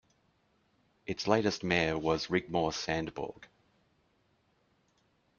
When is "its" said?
1.05-1.27